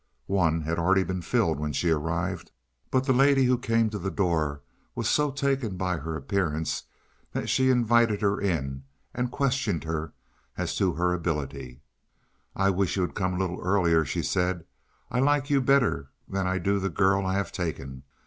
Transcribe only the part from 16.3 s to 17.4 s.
I do the girl I